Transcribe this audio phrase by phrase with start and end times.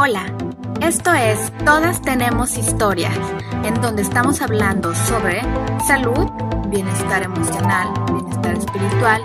[0.00, 0.32] Hola,
[0.80, 3.18] esto es Todas tenemos historias,
[3.64, 5.42] en donde estamos hablando sobre
[5.88, 6.30] salud,
[6.68, 9.22] bienestar emocional, bienestar espiritual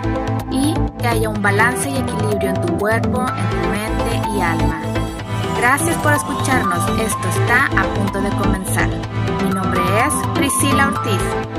[0.50, 4.82] y que haya un balance y equilibrio en tu cuerpo, en tu mente y alma.
[5.58, 8.88] Gracias por escucharnos, esto está a punto de comenzar.
[9.44, 11.53] Mi nombre es Priscila Ortiz.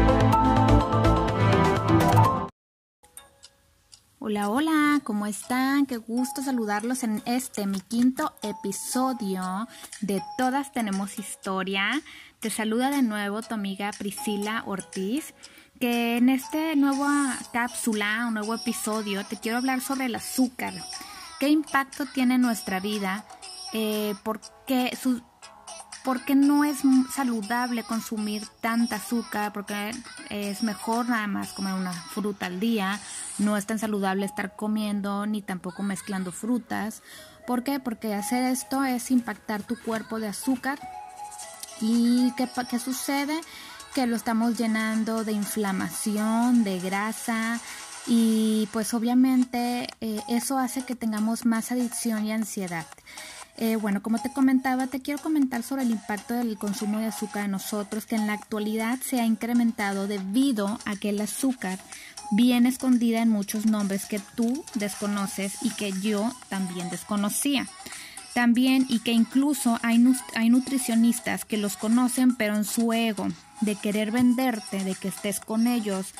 [4.27, 5.85] Hola, hola, ¿cómo están?
[5.85, 9.67] Qué gusto saludarlos en este, mi quinto episodio
[10.01, 12.01] de Todas Tenemos Historia.
[12.39, 15.35] Te saluda de nuevo tu amiga Priscila Ortiz,
[15.79, 20.73] que en este nueva cápsula, un nuevo episodio, te quiero hablar sobre el azúcar.
[21.39, 23.25] ¿Qué impacto tiene en nuestra vida?
[23.73, 25.21] Eh, ¿Por qué su
[26.35, 26.79] no es
[27.13, 29.91] saludable consumir tanta azúcar, porque
[30.29, 32.99] es mejor nada más comer una fruta al día,
[33.37, 37.01] no es tan saludable estar comiendo ni tampoco mezclando frutas.
[37.45, 37.79] ¿Por qué?
[37.79, 40.79] Porque hacer esto es impactar tu cuerpo de azúcar
[41.81, 43.39] y ¿qué, sucede?
[43.93, 47.59] Que lo estamos llenando de inflamación, de grasa,
[48.07, 52.85] y pues obviamente eh, eso hace que tengamos más adicción y ansiedad.
[53.57, 57.45] Eh, bueno, como te comentaba, te quiero comentar sobre el impacto del consumo de azúcar
[57.45, 61.79] en nosotros, que en la actualidad se ha incrementado debido a que el azúcar
[62.31, 67.67] viene escondida en muchos nombres que tú desconoces y que yo también desconocía.
[68.33, 70.03] También y que incluso hay,
[70.35, 73.27] hay nutricionistas que los conocen, pero en su ego
[73.61, 76.13] de querer venderte, de que estés con ellos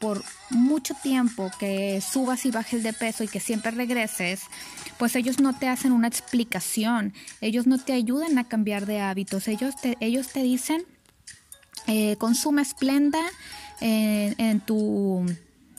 [0.00, 4.40] por mucho tiempo, que subas y bajes de peso y que siempre regreses,
[4.98, 9.46] pues ellos no te hacen una explicación, ellos no te ayudan a cambiar de hábitos,
[9.46, 10.84] ellos te, ellos te dicen,
[11.86, 13.20] eh, consume esplenda
[13.82, 15.26] eh, en, tu,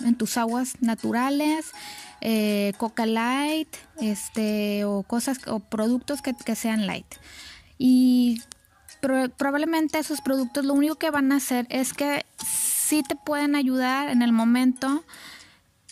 [0.05, 1.71] en tus aguas naturales,
[2.21, 7.07] eh, Coca Light, este, o cosas, o productos que, que sean light.
[7.77, 8.41] Y
[9.37, 14.09] probablemente esos productos lo único que van a hacer es que sí te pueden ayudar
[14.09, 15.03] en el momento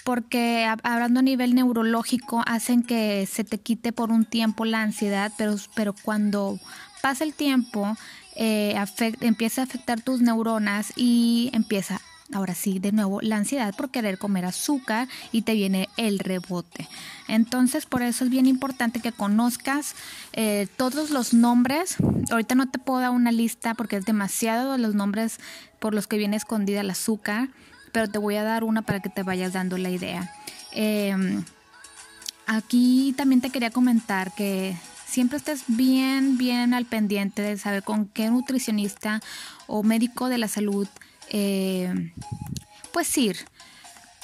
[0.03, 5.31] porque hablando a nivel neurológico hacen que se te quite por un tiempo la ansiedad,
[5.37, 6.59] pero, pero cuando
[7.01, 7.95] pasa el tiempo
[8.35, 8.75] eh,
[9.21, 12.01] empieza a afectar tus neuronas y empieza
[12.33, 16.87] ahora sí, de nuevo, la ansiedad por querer comer azúcar y te viene el rebote.
[17.27, 19.95] Entonces, por eso es bien importante que conozcas
[20.33, 21.97] eh, todos los nombres.
[22.31, 25.39] Ahorita no te puedo dar una lista porque es demasiado los nombres
[25.79, 27.49] por los que viene escondida el azúcar,
[27.91, 30.31] pero te voy a dar una para que te vayas dando la idea.
[30.71, 31.43] Em,
[32.45, 34.75] aquí también te quería comentar que
[35.07, 39.21] siempre estés bien, bien al pendiente de saber con qué nutricionista
[39.65, 40.87] o médico de la salud
[41.29, 42.11] eh,
[42.91, 43.37] pues ir.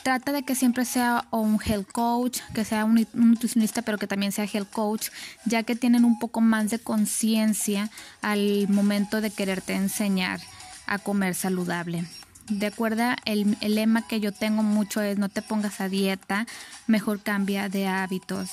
[0.04, 4.32] Trata de que siempre sea un health coach, que sea un, nutricionista, pero que también
[4.32, 5.08] sea health coach,
[5.46, 7.90] ya que tienen un poco más de conciencia
[8.22, 10.40] al momento de quererte enseñar
[10.86, 12.06] a comer saludable.
[12.50, 16.46] De acuerdo, el, lema que yo tengo mucho es no te pongas a dieta,
[16.86, 18.52] mejor cambia de hábitos.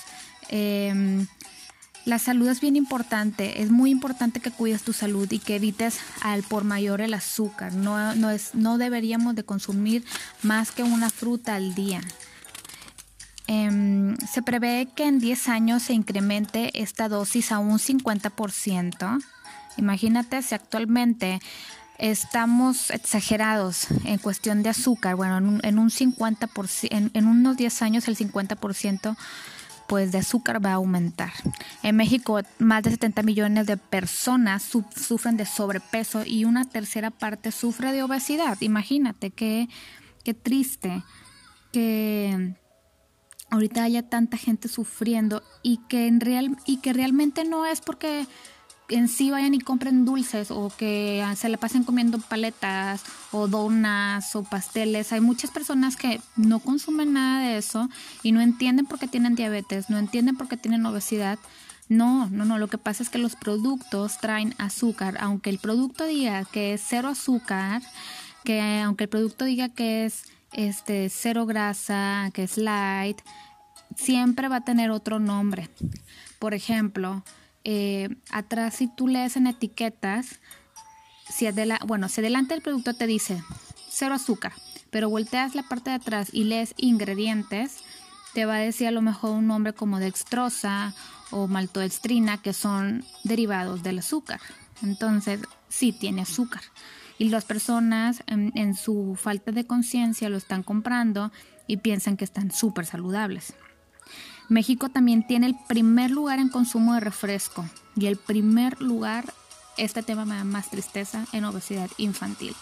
[0.49, 1.27] Eh,
[2.05, 5.99] la salud es bien importante, es muy importante que cuides tu salud y que evites
[6.21, 7.75] al por mayor el azúcar.
[7.75, 10.05] No, no, es, no deberíamos de consumir
[10.43, 12.01] más que una fruta al día.
[13.47, 19.23] Em, se prevé que en 10 años se incremente esta dosis a un 50%.
[19.77, 21.41] Imagínate si actualmente
[21.99, 27.57] estamos exagerados en cuestión de azúcar, bueno, en un, en un 50%, en, en unos
[27.57, 29.17] 10 años el 50%
[29.93, 31.35] pues de azúcar va a aumentar.
[31.83, 37.53] En México, más de 70 millones de personas sufren de sobrepeso y una tercera parte
[37.53, 38.57] sufre de obesidad.
[38.63, 39.69] Imagínate qué,
[40.25, 41.03] qué triste
[41.73, 42.55] que
[43.51, 48.27] ahorita haya tanta gente sufriendo y que en real y que realmente no es porque
[48.88, 54.34] en sí vayan y compren dulces o que se le pasen comiendo paletas o donas
[54.37, 55.12] o pasteles.
[55.12, 57.88] Hay muchas personas que no consumen nada de eso
[58.22, 61.38] y no entienden por qué tienen diabetes, no entienden por qué tienen obesidad.
[61.88, 66.05] No, no, no, lo que pasa es que los productos traen azúcar, aunque el producto
[66.06, 67.82] diga que es cero azúcar,
[68.44, 73.20] que aunque el producto diga que es este cero grasa, que es light,
[73.96, 75.69] siempre va a tener otro nombre.
[76.38, 77.23] Por ejemplo,
[77.64, 80.41] eh, atrás si tú lees en etiquetas,
[81.29, 83.43] si la bueno, si adelante el producto te dice
[83.88, 84.53] cero azúcar,
[84.91, 87.79] pero volteas la parte de atrás y lees ingredientes,
[88.35, 90.94] te va a decir a lo mejor un nombre como dextrosa
[91.31, 94.41] o maltodextrina, que son derivados del azúcar.
[94.82, 96.62] Entonces, sí tiene azúcar.
[97.19, 101.31] Y las personas en, en su falta de conciencia lo están comprando
[101.67, 103.55] y piensan que están súper saludables.
[104.52, 107.64] México también tiene el primer lugar en consumo de refresco.
[107.96, 109.32] Y el primer lugar,
[109.78, 112.54] este tema me da más tristeza en obesidad infantil.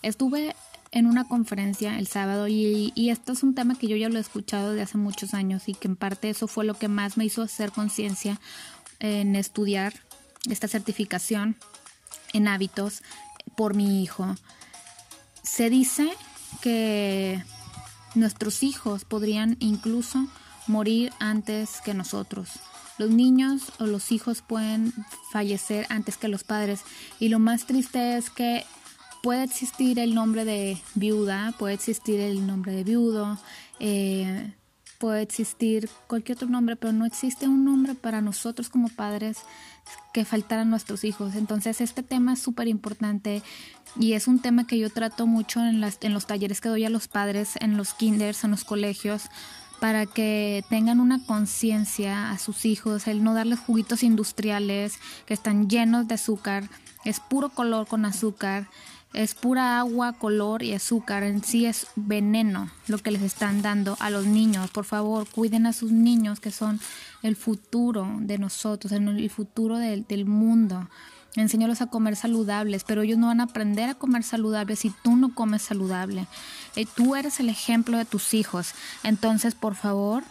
[0.00, 0.56] Estuve
[0.90, 4.20] en una conferencia el sábado y, esto es un tema que yo ya lo he
[4.22, 7.26] escuchado de hace muchos años y que en parte eso fue lo que más me
[7.26, 8.40] hizo hacer conciencia
[8.98, 9.92] en estudiar
[10.48, 11.56] esta certificación
[12.32, 13.02] en hábitos
[13.54, 14.34] por mi hijo.
[15.42, 16.08] Se dice
[16.62, 17.42] que
[18.14, 20.26] nuestros hijos podrían incluso
[20.66, 22.50] morir antes que nosotros.
[22.98, 24.92] Los niños o los hijos pueden
[25.32, 26.82] fallecer antes que los padres
[27.18, 28.64] y lo más triste es que
[29.22, 33.38] puede existir el nombre de viuda, puede existir el nombre de viudo,
[33.80, 34.52] eh,
[34.98, 39.38] puede existir cualquier otro nombre, pero no existe un nombre para nosotros como padres
[40.12, 41.34] que faltaran nuestros hijos.
[41.34, 43.42] Entonces este tema es súper importante
[43.98, 46.84] y es un tema que yo trato mucho en, las, en los talleres que doy
[46.84, 49.24] a los padres, en los kinders, en los colegios,
[49.82, 55.68] para que tengan una conciencia a sus hijos, el no darles juguitos industriales que están
[55.68, 56.70] llenos de azúcar,
[57.04, 58.68] es puro color con azúcar,
[59.12, 63.96] es pura agua, color y azúcar, en sí es veneno lo que les están dando
[63.98, 64.70] a los niños.
[64.70, 66.78] Por favor, cuiden a sus niños que son
[67.24, 70.88] el futuro de nosotros, el futuro del, del mundo.
[71.34, 75.16] Enséñalos a comer saludables, pero ellos no van a aprender a comer saludable si tú
[75.16, 76.26] no comes saludable.
[76.76, 78.74] Eh, tú eres el ejemplo de tus hijos.
[79.02, 80.24] Entonces, por favor,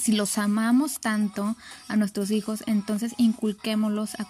[0.00, 1.56] si los amamos tanto
[1.88, 4.26] a nuestros hijos, entonces inculquémoslos, a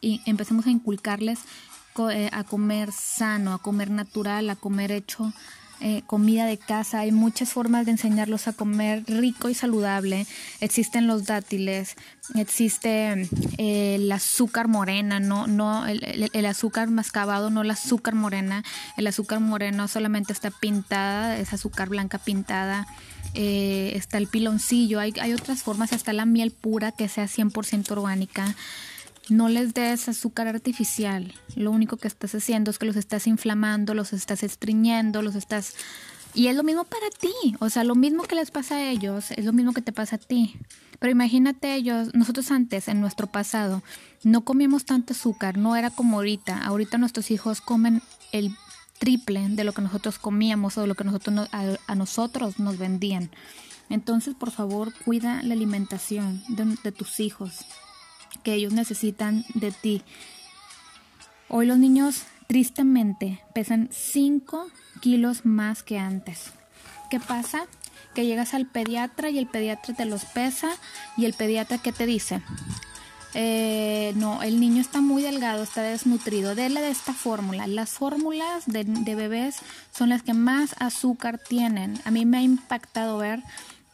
[0.00, 1.40] empecemos a inculcarles
[2.12, 5.32] eh, a comer sano, a comer natural, a comer hecho
[5.80, 10.26] eh, comida de casa, hay muchas formas de enseñarlos a comer rico y saludable.
[10.60, 11.96] Existen los dátiles,
[12.34, 13.28] existe
[13.58, 18.64] eh, el azúcar morena, no, no el, azúcar mascabado, no el azúcar morena.
[18.96, 22.86] El azúcar moreno solamente está pintada, es azúcar blanca pintada.
[23.34, 27.90] Eh, está el piloncillo, hay, hay otras formas, hasta la miel pura que sea 100%
[27.90, 28.54] orgánica.
[29.30, 31.32] No les des azúcar artificial.
[31.56, 35.74] Lo único que estás haciendo es que los estás inflamando, los estás estriñendo, los estás...
[36.34, 37.54] Y es lo mismo para ti.
[37.60, 40.16] O sea, lo mismo que les pasa a ellos, es lo mismo que te pasa
[40.16, 40.56] a ti.
[40.98, 43.82] Pero imagínate ellos, nosotros antes, en nuestro pasado,
[44.24, 46.64] no comíamos tanto azúcar, no era como ahorita.
[46.64, 48.54] Ahorita nuestros hijos comen el
[48.98, 53.30] triple de lo que nosotros comíamos o de lo que nosotros a, nosotros nos vendían.
[53.88, 57.64] Entonces, por favor, cuida la alimentación de tus hijos
[58.44, 60.02] que ellos necesitan de ti.
[61.48, 64.68] Hoy los niños tristemente pesan 5
[65.00, 66.52] kilos más que antes.
[67.10, 67.66] ¿Qué pasa?
[68.14, 70.70] Que llegas al pediatra y el pediatra te los pesa
[71.16, 72.42] y el pediatra ¿qué te dice?
[73.36, 76.54] Eh, no, el niño está muy delgado, está desnutrido.
[76.54, 77.66] Dele de esta fórmula.
[77.66, 79.56] Las fórmulas de, de bebés
[79.92, 82.00] son las que más azúcar tienen.
[82.04, 83.42] A mí me ha impactado ver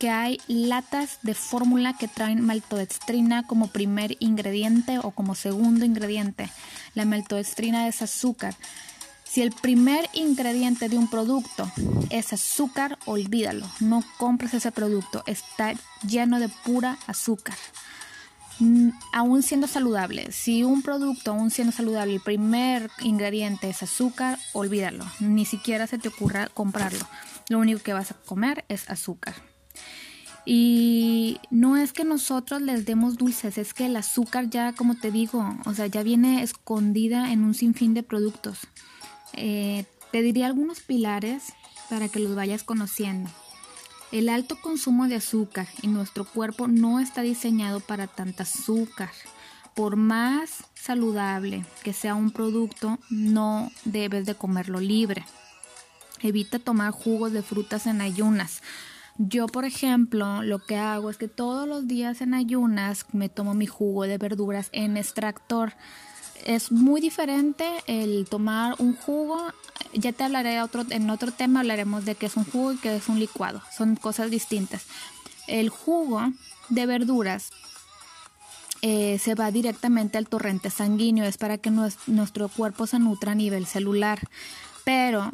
[0.00, 6.50] que hay latas de fórmula que traen maltodextrina como primer ingrediente o como segundo ingrediente.
[6.94, 8.56] La maltodextrina es azúcar.
[9.24, 11.70] Si el primer ingrediente de un producto
[12.08, 13.70] es azúcar, olvídalo.
[13.80, 15.22] No compres ese producto.
[15.26, 17.56] Está lleno de pura azúcar.
[18.58, 24.38] Mm, aún siendo saludable, si un producto, aún siendo saludable, el primer ingrediente es azúcar,
[24.54, 25.04] olvídalo.
[25.20, 27.06] Ni siquiera se te ocurra comprarlo.
[27.50, 29.49] Lo único que vas a comer es azúcar.
[30.46, 35.10] Y no es que nosotros les demos dulces, es que el azúcar ya, como te
[35.10, 38.60] digo, o sea, ya viene escondida en un sinfín de productos.
[39.34, 41.52] Eh, te diría algunos pilares
[41.88, 43.30] para que los vayas conociendo.
[44.12, 49.10] El alto consumo de azúcar y nuestro cuerpo no está diseñado para tanta azúcar.
[49.76, 55.24] Por más saludable que sea un producto, no debes de comerlo libre.
[56.22, 58.62] Evita tomar jugos de frutas en ayunas.
[59.22, 63.52] Yo, por ejemplo, lo que hago es que todos los días en ayunas me tomo
[63.52, 65.74] mi jugo de verduras en extractor.
[66.46, 69.52] Es muy diferente el tomar un jugo.
[69.92, 70.58] Ya te hablaré
[70.88, 73.60] en otro tema, hablaremos de qué es un jugo y qué es un licuado.
[73.76, 74.86] Son cosas distintas.
[75.46, 76.32] El jugo
[76.70, 77.50] de verduras
[78.80, 81.26] eh, se va directamente al torrente sanguíneo.
[81.26, 84.18] Es para que nuestro cuerpo se nutra a nivel celular.
[84.82, 85.30] Pero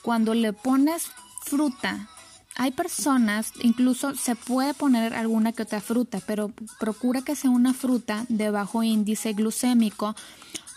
[0.00, 1.10] cuando le pones
[1.44, 2.08] fruta
[2.56, 7.74] hay personas, incluso se puede poner alguna que otra fruta, pero procura que sea una
[7.74, 10.16] fruta de bajo índice glucémico,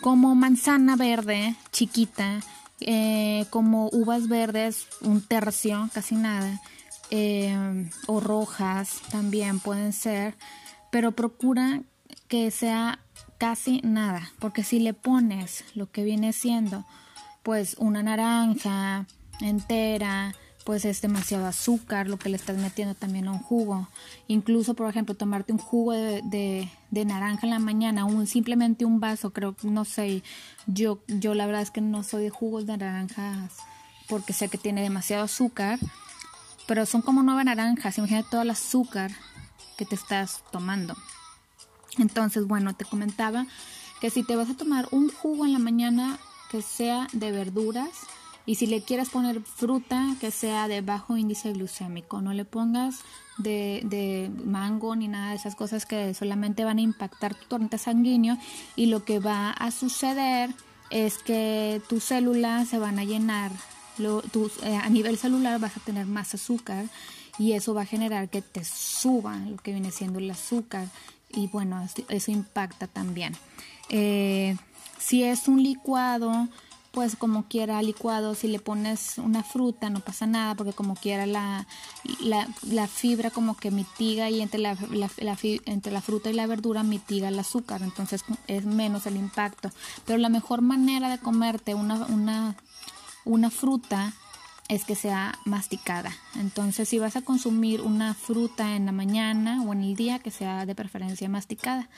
[0.02, 2.40] como manzana verde chiquita,
[2.80, 6.60] eh, como uvas verdes un tercio, casi nada,
[7.10, 10.36] eh, o rojas también pueden ser,
[10.90, 11.82] pero procura
[12.28, 12.98] que sea
[13.38, 16.84] casi nada, porque si le pones lo que viene siendo,
[17.42, 19.06] pues una naranja
[19.40, 23.88] entera, pues es demasiado azúcar lo que le estás metiendo también a un jugo.
[24.28, 29.00] Incluso, por ejemplo, tomarte un jugo de, de, naranja en la mañana, un, simplemente un
[29.00, 30.22] vaso, creo, no sé,
[30.66, 33.56] yo, yo la verdad es que no soy de jugos de naranjas
[34.08, 35.78] porque sé que tiene demasiado azúcar,
[36.66, 39.12] pero son como nueve naranjas, imagínate todo el azúcar
[39.78, 40.94] que te estás tomando.
[41.98, 43.46] Entonces, bueno, te comentaba
[44.00, 46.18] que si te vas a tomar un jugo en la mañana
[46.50, 47.90] que sea de verduras,
[48.46, 53.00] y si le quieres poner fruta que sea de bajo índice glucémico, no le pongas
[53.38, 57.78] de, de, mango ni nada de esas cosas que solamente van a impactar tu torrente
[57.78, 58.36] sanguíneo
[58.76, 60.50] y lo que va a suceder
[60.90, 63.52] es que tus células se van a llenar,
[63.98, 64.22] lo,
[64.62, 66.86] eh, a nivel celular vas a tener más azúcar
[67.38, 70.88] y eso va a generar que te suba lo que viene siendo el azúcar
[71.32, 73.36] y bueno, eso impacta también.
[73.88, 74.56] Eh,
[74.98, 76.48] si es un licuado,
[76.90, 81.24] pues como quiera licuado, si le pones una fruta no pasa nada porque como quiera
[81.24, 81.66] la,
[82.20, 84.76] la, fibra como que mitiga y entre la,
[85.66, 89.70] entre la fruta y la verdura mitiga el azúcar, entonces es menos el impacto.
[90.04, 92.56] Pero la mejor manera de comerte una, una,
[93.24, 94.12] una fruta
[94.70, 96.12] es que sea masticada.
[96.36, 100.30] Entonces, si vas a consumir una fruta en la mañana o en el día, que
[100.30, 101.88] sea de preferencia masticada,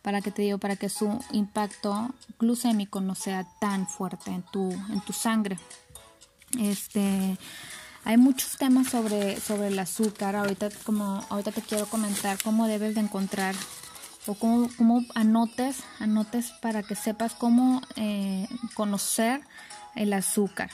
[0.00, 2.08] para que te digo, para que su impacto
[2.38, 5.58] glucémico no sea tan fuerte en tu, en tu sangre.
[6.58, 7.36] Este,
[8.02, 10.34] hay muchos temas sobre, sobre el azúcar.
[10.34, 13.54] Ahorita, como, ahorita te quiero comentar cómo debes de encontrar
[14.26, 19.42] o cómo, cómo anotes, anotes para que sepas cómo eh, conocer
[19.94, 20.70] el azúcar.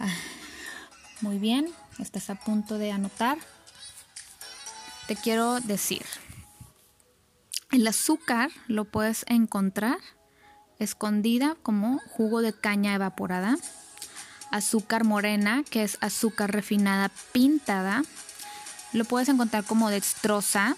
[0.00, 0.14] Ah,
[1.20, 3.38] muy bien, estás a punto de anotar.
[5.08, 6.04] Te quiero decir,
[7.72, 9.98] el azúcar lo puedes encontrar
[10.78, 13.56] escondida como jugo de caña evaporada,
[14.52, 18.02] azúcar morena, que es azúcar refinada pintada,
[18.92, 20.76] lo puedes encontrar como dextrosa,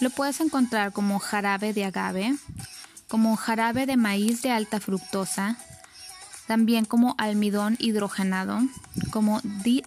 [0.00, 2.34] lo puedes encontrar como jarabe de agave,
[3.08, 5.58] como jarabe de maíz de alta fructosa,
[6.46, 8.60] también como almidón hidrogenado,
[9.10, 9.40] como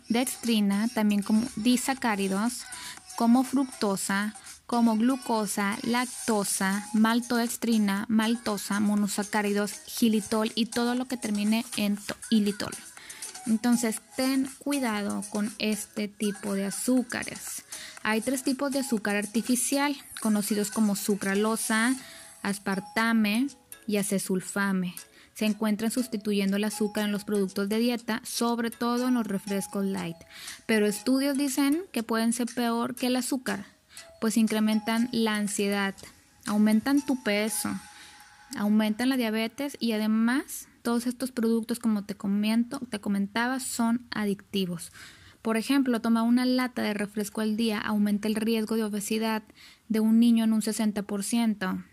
[0.09, 2.63] dextrina, también como disacáridos,
[3.15, 4.33] como fructosa,
[4.65, 11.97] como glucosa, lactosa, maltodextrina, maltosa, monosacáridos, gilitol y todo lo que termine en
[12.29, 12.73] ilitol.
[13.47, 17.63] Entonces, ten cuidado con este tipo de azúcares.
[18.03, 21.95] Hay tres tipos de azúcar artificial, conocidos como sucralosa,
[22.43, 23.47] aspartame
[23.87, 24.93] y acesulfame
[25.39, 29.85] se encuentran sustituyendo el azúcar en los productos de dieta, sobre todo en los refrescos
[29.85, 30.17] light.
[30.65, 33.63] Pero estudios dicen que pueden ser peor que el azúcar,
[34.19, 35.95] pues incrementan la ansiedad,
[36.45, 37.69] aumentan tu peso,
[38.57, 44.91] aumentan la diabetes y además todos estos productos, como te comento, te comentaba, son adictivos.
[45.41, 49.43] Por ejemplo, toma una lata de refresco al día aumenta el riesgo de obesidad
[49.87, 51.85] de un niño en un 60%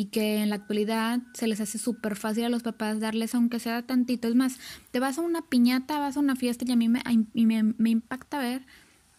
[0.00, 3.58] y que en la actualidad se les hace súper fácil a los papás darles aunque
[3.58, 4.28] sea tantito.
[4.28, 4.58] Es más,
[4.92, 8.64] te vas a una piñata, vas a una fiesta y a mí me, impacta ver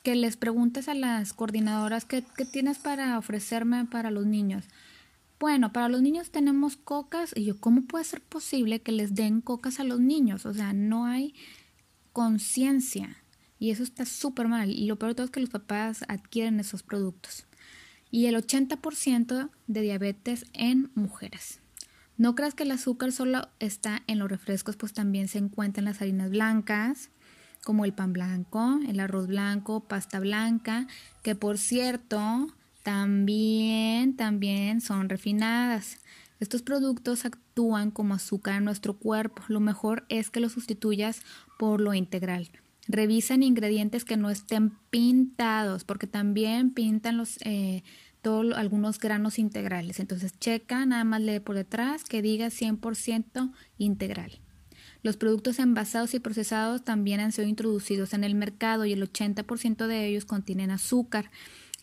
[0.01, 4.65] que les preguntes a las coordinadoras qué, qué tienes para ofrecerme para los niños.
[5.39, 9.41] Bueno, para los niños tenemos cocas y yo, ¿cómo puede ser posible que les den
[9.41, 10.47] cocas a los niños?
[10.47, 11.35] O sea, no hay
[12.11, 13.17] conciencia
[13.59, 14.71] y eso está súper mal.
[14.71, 17.45] Y lo peor de todo es que los papás adquieren esos productos
[18.11, 21.59] y el 80% de diabetes en mujeres.
[22.17, 25.85] No creas que el azúcar solo está en los refrescos, pues también se encuentra en
[25.85, 27.09] las harinas blancas,
[27.63, 30.87] como el pan blanco, el arroz blanco, pasta blanca,
[31.23, 32.47] que por cierto
[32.83, 35.97] también, también son refinadas.
[36.39, 39.43] Estos productos actúan como azúcar en nuestro cuerpo.
[39.47, 41.21] Lo mejor es que lo sustituyas
[41.59, 42.49] por lo integral.
[42.87, 47.83] Revisen ingredientes que no estén pintados, porque también pintan los eh,
[48.55, 49.99] algunos granos integrales.
[49.99, 54.39] Entonces checa, nada más lee por detrás que diga 100% integral.
[55.03, 59.87] Los productos envasados y procesados también han sido introducidos en el mercado y el 80%
[59.87, 61.31] de ellos contienen azúcar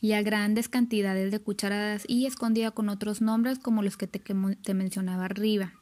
[0.01, 4.21] y a grandes cantidades de cucharadas y escondida con otros nombres como los que te,
[4.21, 5.73] te mencionaba arriba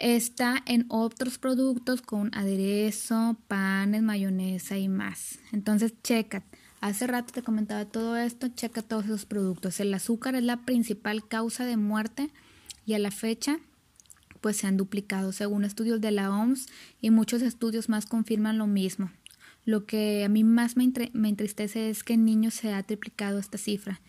[0.00, 5.38] está en otros productos con aderezo, panes, mayonesa y más.
[5.52, 6.42] Entonces, checa.
[6.80, 9.78] Hace rato te comentaba todo esto, checa todos esos productos.
[9.80, 12.30] El azúcar es la principal causa de muerte
[12.86, 13.60] y a la fecha
[14.40, 16.68] pues se han duplicado según estudios de la OMS
[17.02, 19.10] y muchos estudios más confirman lo mismo.
[19.66, 23.38] Lo que a mí más me, me entristece es que en niños se ha triplicado
[23.38, 24.00] esta cifra.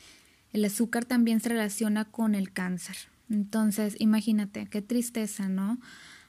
[0.54, 2.96] El azúcar también se relaciona con el cáncer.
[3.32, 5.80] Entonces, imagínate, qué tristeza, ¿no?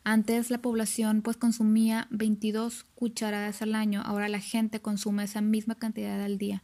[0.04, 5.74] Antes la población pues consumía 22 cucharadas al año, ahora la gente consume esa misma
[5.74, 6.62] cantidad al día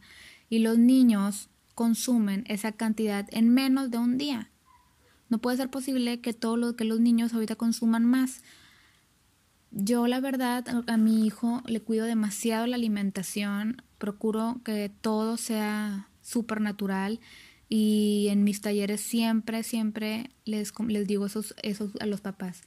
[0.49, 4.49] y los niños consumen esa cantidad en menos de un día.
[5.29, 8.41] No puede ser posible que todo lo que los niños ahorita consuman más.
[9.71, 16.09] Yo la verdad a mi hijo le cuido demasiado la alimentación, procuro que todo sea
[16.21, 17.19] súper natural
[17.69, 22.63] y en mis talleres siempre, siempre les, les digo eso, eso a los papás.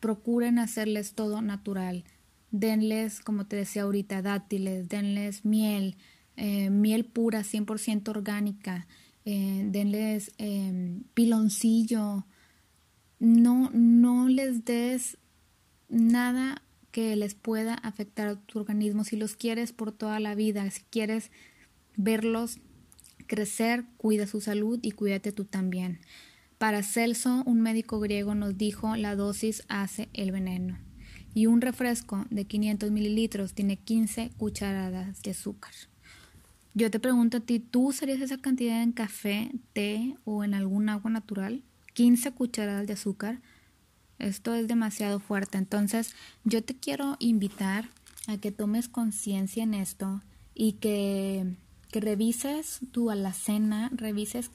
[0.00, 2.04] Procuren hacerles todo natural.
[2.50, 5.96] Denles, como te decía ahorita, dátiles, denles miel,
[6.36, 8.86] eh, miel pura, 100% orgánica,
[9.26, 12.24] eh, denles em, piloncillo.
[13.18, 15.18] No, no les des
[15.90, 16.62] nada
[16.92, 20.82] que les pueda afectar a tu organismo si los quieres por toda la vida, si
[20.84, 21.30] quieres
[21.96, 22.60] verlos
[23.28, 26.00] crecer, cuida su salud y cuídate tú también.
[26.58, 30.76] Para Celso, un médico griego nos dijo la dosis hace el veneno.
[31.32, 35.72] Y un refresco de 500 mililitros tiene 15 cucharadas de azúcar.
[36.74, 40.88] Yo te pregunto a ti, ¿tú usarías esa cantidad en café, té o en algún
[40.88, 41.62] agua natural?
[41.94, 43.40] 15 cucharadas de azúcar.
[44.18, 45.58] Esto es demasiado fuerte.
[45.58, 47.88] Entonces, yo te quiero invitar
[48.26, 50.22] a que tomes conciencia en esto
[50.54, 51.56] y que
[51.90, 54.50] que revises tu alacena, revises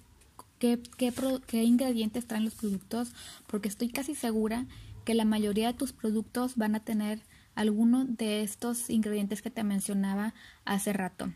[0.59, 1.13] qué, qué,
[1.47, 3.13] qué ingredientes traen los productos,
[3.47, 4.65] porque estoy casi segura
[5.05, 7.21] que la mayoría de tus productos van a tener
[7.55, 10.33] alguno de estos ingredientes que te mencionaba
[10.65, 11.31] hace rato.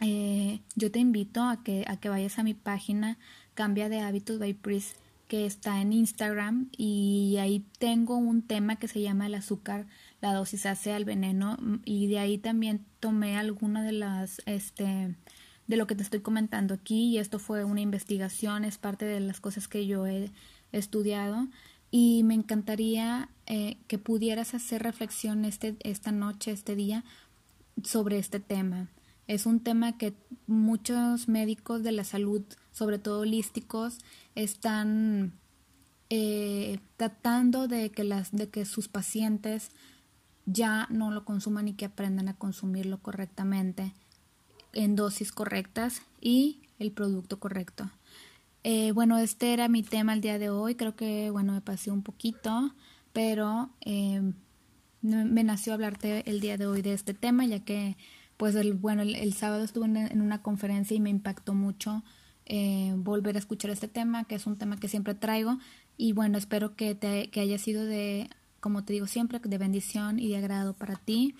[0.00, 3.18] Eh, yo te invito a que, a que vayas a mi página
[3.54, 4.96] Cambia de Hábitos by Pris
[5.28, 9.86] que está en Instagram y ahí tengo un tema que se llama el azúcar,
[10.24, 15.14] la dosis hace al veneno y de ahí también tomé alguna de las, este,
[15.66, 19.20] de lo que te estoy comentando aquí y esto fue una investigación, es parte de
[19.20, 20.30] las cosas que yo he
[20.72, 21.46] estudiado
[21.90, 27.04] y me encantaría eh, que pudieras hacer reflexión este, esta noche, este día
[27.82, 28.88] sobre este tema.
[29.26, 30.14] Es un tema que
[30.46, 32.40] muchos médicos de la salud,
[32.72, 33.98] sobre todo holísticos,
[34.34, 35.34] están
[36.08, 39.70] eh, tratando de que, las, de que sus pacientes
[40.46, 43.92] ya no lo consuman y que aprendan a consumirlo correctamente
[44.72, 47.90] en dosis correctas y el producto correcto.
[48.62, 50.74] Eh, bueno, este era mi tema el día de hoy.
[50.74, 52.74] Creo que, bueno, me pasé un poquito,
[53.12, 54.22] pero eh,
[55.02, 57.96] me nació hablarte el día de hoy de este tema, ya que
[58.36, 62.02] pues el, bueno, el, sábado estuve en, una conferencia y me impactó mucho
[62.46, 65.58] eh, volver a escuchar este tema, que es un tema que siempre traigo.
[65.96, 68.28] Y bueno, espero que, te, que haya sido de,
[68.64, 71.34] como te digo siempre, de bendición y de agrado para ti,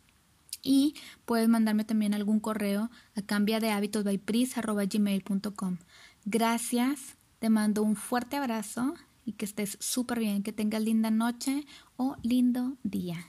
[0.62, 4.22] Y puedes mandarme también algún correo a cambia de hábitos by
[4.88, 5.78] gmail.com.
[6.26, 8.94] Gracias, te mando un fuerte abrazo
[9.26, 11.65] y que estés súper bien, que tengas linda noche
[11.96, 13.26] o lindo día.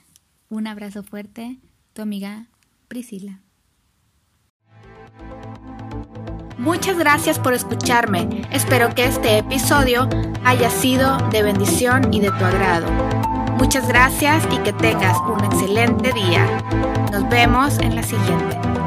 [0.49, 1.59] Un abrazo fuerte,
[1.93, 2.47] tu amiga
[2.87, 3.41] Priscila.
[6.61, 8.43] Muchas gracias por escucharme.
[8.51, 10.07] Espero que este episodio
[10.45, 12.85] haya sido de bendición y de tu agrado.
[13.57, 16.45] Muchas gracias y que tengas un excelente día.
[17.11, 18.80] Nos vemos en la siguiente.